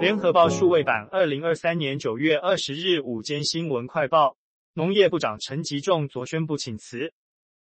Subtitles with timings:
[0.00, 4.36] 联合报数位版，二零二三年九月二十日午间新闻快报：
[4.74, 7.12] 农业部长陈吉仲昨宣布请辞，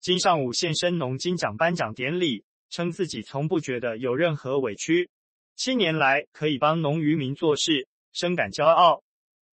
[0.01, 5.09] 今上午现身农金奖颁奖典礼，称自己从不觉得有任何委屈，
[5.55, 9.05] 七年来可以帮农渔民做事，深感骄傲。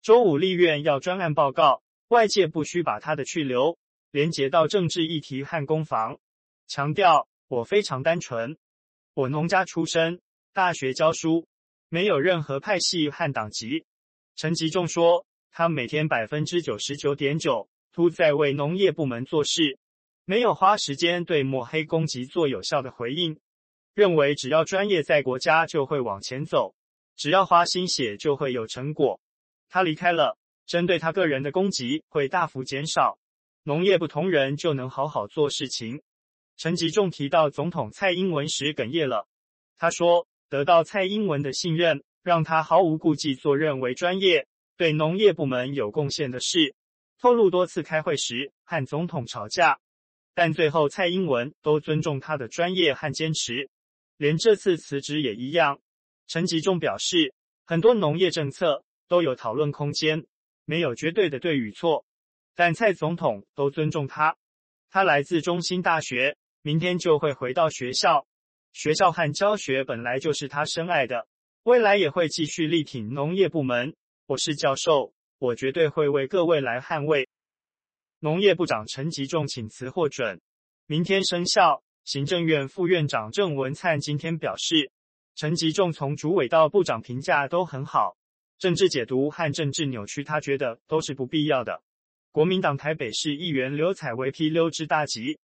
[0.01, 3.77] 周五立院要专案报告，外界不需把他的去留
[4.11, 6.19] 连结到政治议题和攻防，
[6.67, 8.57] 强调我非常单纯，
[9.13, 10.19] 我农家出身，
[10.55, 11.47] 大学教书。
[11.93, 13.85] 没有任何派系和党籍。
[14.37, 19.77] 陈吉仲说，他每天百分之九十九点九都在为农业部门做事，
[20.25, 23.41] 没有花时间对抹黑攻击做有效的回应。
[23.93, 26.77] 认为只要专业在国家就会往前走，
[27.17, 29.21] 只要花心血就会有成果。
[29.69, 33.19] 他离开了，针对他个人的攻击会大幅减少，
[33.65, 36.01] 农业不同人就能好好做事情。
[36.57, 39.27] 陈吉仲提到总统蔡英文时哽咽了，
[39.77, 40.29] 他说。
[40.51, 46.75] 得到蔡英文的信任，让他毫无顾忌做认为专业、对农业部门有贡献的事。
[47.19, 49.79] 透露多次开会时和总统吵架，
[50.35, 53.71] 但最后蔡英文都尊重他的专业和坚持，
[54.17, 55.81] 连这次辞职也一样。
[56.27, 57.33] 陈吉仲表示，
[57.65, 60.27] 很多农业政策都有讨论空间，
[60.65, 62.05] 没有绝对的对与错，
[62.57, 64.37] 但蔡总统都尊重他。
[64.91, 68.27] 他来自中兴大学，明天就会回到学校。
[68.73, 71.27] 学校和教学本来就是他深爱的，
[71.65, 73.95] 未来也会继续力挺农业部门。
[74.27, 77.29] 我是教授，我绝对会为各位来捍卫。
[78.21, 80.41] 农业部长陈吉仲请辞获准，
[80.87, 81.83] 明天生效。
[82.05, 84.91] 行政院副院长郑文灿今天表示，
[85.35, 88.17] 陈吉仲从主委到部长评价都很好，
[88.59, 91.83] 政治解读和政治扭曲，他觉得都是不必要的。
[92.33, 95.39] 国民党台北市议员刘彩薇批溜之大吉，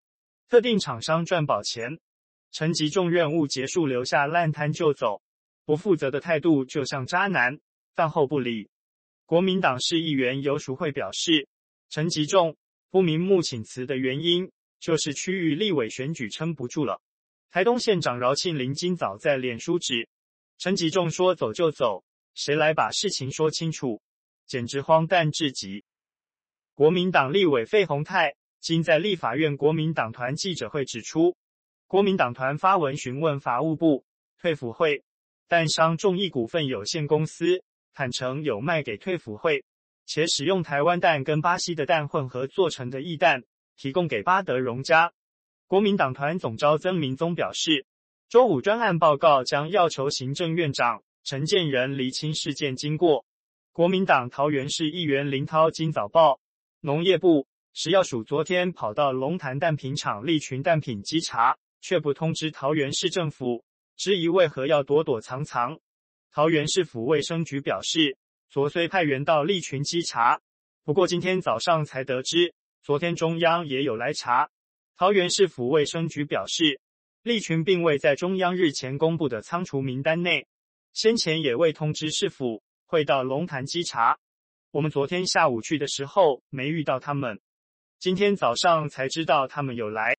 [0.49, 1.99] 特定厂商赚饱钱。
[2.59, 5.21] 陈吉仲任务结束，留下烂摊就走，
[5.67, 7.61] 不负责的态度就像渣男，
[7.95, 8.71] 饭后不理。
[9.27, 11.47] 国民党市议员游淑慧表示，
[11.91, 12.57] 陈吉仲
[12.91, 14.51] 不瞑目请辞的原因，
[14.81, 17.03] 就是区域立委选举撑不住了。
[17.51, 20.09] 台东县长饶庆铃今早在脸书指，
[20.57, 24.01] 陈吉仲说走就走，谁来把事情说清楚？
[24.47, 25.85] 简直荒诞至极。
[26.73, 31.37] 国民党立委费鸿泰今在立法院国民党团记者会指出。
[31.89, 34.05] 国民党团发文询问法务部
[34.41, 35.05] 退辅会
[35.47, 37.63] 蛋商众益股份有限公司，
[37.95, 39.65] 坦承有卖给退辅会，
[40.05, 43.45] 且使用台湾蛋跟巴西的蛋混合做成的液蛋，
[43.77, 45.13] 提供给巴德荣家。
[45.69, 47.87] 国民党团总召曾明宗表示，
[48.29, 53.25] 周五专案报告将要求行政院长陈建仁厘清事件经过。
[53.73, 56.41] 国民党桃园市议员林涛今早报，
[56.81, 61.57] 农业部食药署昨天跑到龙潭蛋品厂利群蛋品稽查。
[61.87, 63.65] 却不通知桃园市政府，
[63.97, 65.79] 质疑为何要躲躲藏藏。
[66.33, 68.17] 桃园市府卫生局表示，
[68.51, 70.41] 昨虽派员到利群稽查，
[70.83, 72.53] 不过今天早上才得知，
[72.83, 74.51] 昨天中央也有来查。
[74.97, 76.81] 桃园市府卫生局表示，
[77.23, 80.49] 利群并未在中央日前公布的仓储名单内，
[80.93, 84.19] 先前也未通知市府会到龙潭稽查。
[84.73, 87.39] 我们昨天下午去的时候没遇到他们，
[88.01, 90.17] 今天早上才知道他们有来。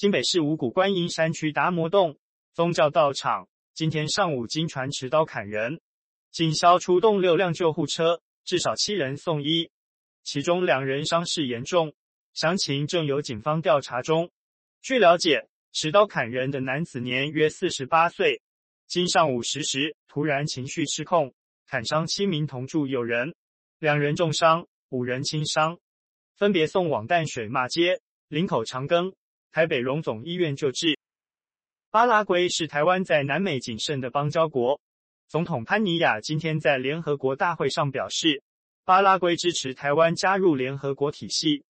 [0.00, 2.16] 新北市五股观音山区达摩洞
[2.54, 5.78] 宗教道场今天上午经传持刀砍人，
[6.30, 9.70] 警消出动六辆救护车，至少七人送医，
[10.22, 11.92] 其中两人伤势严重，
[12.32, 14.30] 详情正由警方调查中。
[14.80, 18.40] 据了解，持刀砍人的男子年约四十八岁，
[18.86, 21.34] 今上午十时突然情绪失控，
[21.66, 23.34] 砍伤七名同住友人，
[23.78, 25.78] 两人重伤，五人轻伤，
[26.38, 29.12] 分别送往淡水马街、林口长庚。
[29.52, 30.96] 台北荣总医院救治。
[31.90, 34.80] 巴拉圭是台湾在南美仅剩的邦交国。
[35.28, 38.44] 总统潘尼亚今天在联合国大会上表示，
[38.84, 41.64] 巴拉圭支持台湾加入联合国体系。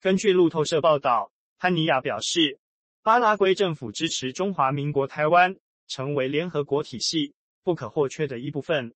[0.00, 2.58] 根据路透社报道，潘尼亚表示，
[3.02, 5.54] 巴拉圭政府支持中华民国台湾
[5.88, 8.94] 成为联合国体系不可或缺的一部分。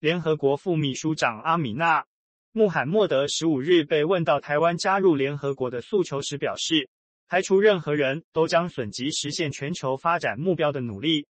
[0.00, 2.00] 联合国副秘书长阿米纳·
[2.52, 6.88] 穆罕默德十五日被问到台湾加入联合国的诉求时表示，
[7.32, 11.26] 排除任何人都将损及实现全球发展目标的努力。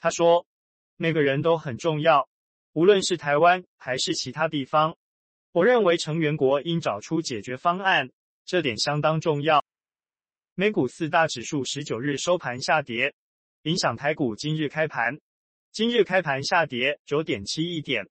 [0.00, 0.46] 他说
[0.96, 2.26] ：“每个人都很重要，
[2.72, 4.96] 无论是台湾还是其他地方。
[5.52, 8.08] 我认为成员国应找出解决方案，
[8.46, 9.62] 这点相当重要。”
[10.56, 13.12] 美股四大指数十九日收盘下跌，
[13.64, 15.20] 影响台股今日开盘。
[15.70, 18.08] 今日开盘下跌九点七一点，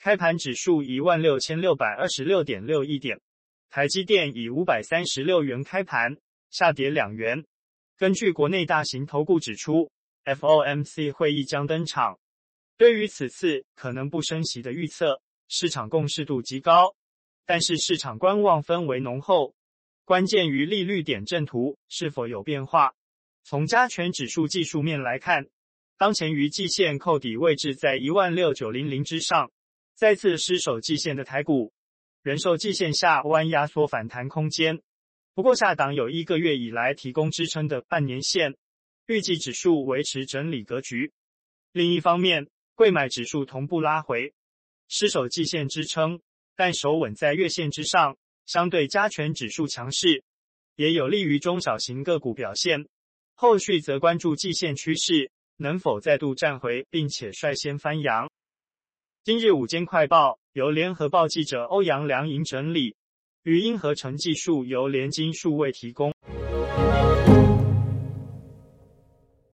[0.00, 3.20] 开盘指数一万六千六百二十六点六一点。
[3.68, 6.16] 台积电以五百三十六元开盘。
[6.50, 7.44] 下跌两元。
[7.96, 9.90] 根据国内大型投顾指出
[10.24, 12.18] ，FOMC 会议将登场。
[12.76, 16.94] 对于此次可能不升息的预测，市场共识度极高，
[17.44, 19.54] 但是市场观望氛围浓厚。
[20.04, 22.94] 关键于利率点阵图是否有变化。
[23.44, 25.46] 从加权指数技术面来看，
[25.98, 29.50] 当前于季线扣底位置在一万六九零零之上，
[29.94, 31.72] 再次失守季线的台股，
[32.22, 34.80] 仍受季线下弯压缩反弹空间。
[35.34, 38.56] 不过下档有一个月以来提供支撑的半年线，
[39.06, 41.12] 预计指数维持整理格局。
[41.72, 44.34] 另一方面，贵买指数同步拉回，
[44.88, 46.20] 失守季线支撑，
[46.56, 50.24] 但守稳在月线之上，相对加权指数强势，
[50.74, 52.88] 也有利于中小型个股表现。
[53.34, 58.28] 后续则关注季线趋势能否再度站回，并且率先翻扬。
[59.22, 62.96] 今日午间快报由联合报记者欧阳良莹整理，
[63.44, 66.12] 语音合成技术由联经数位提供。